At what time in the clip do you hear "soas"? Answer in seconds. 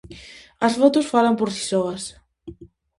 1.71-2.03